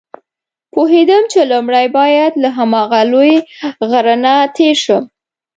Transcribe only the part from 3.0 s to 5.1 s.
لوی غره نه تېر شم.